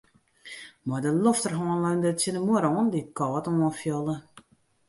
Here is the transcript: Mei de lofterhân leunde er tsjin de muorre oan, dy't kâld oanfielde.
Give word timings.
Mei 0.85 1.01
de 1.05 1.11
lofterhân 1.13 1.81
leunde 1.83 2.07
er 2.11 2.17
tsjin 2.17 2.37
de 2.37 2.41
muorre 2.47 2.69
oan, 2.77 2.91
dy't 2.93 3.13
kâld 3.17 3.45
oanfielde. 3.61 4.15